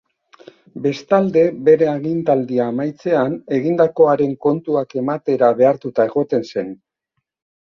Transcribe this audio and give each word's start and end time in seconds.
Bestalde, 0.85 1.43
bere 1.67 1.89
agintaldia 1.91 2.65
amaitzean, 2.73 3.35
egindakoaren 3.59 4.33
kontuak 4.47 4.97
ematera 5.03 5.51
behartuta 5.61 6.09
egoten 6.13 6.49
zen. 6.53 6.75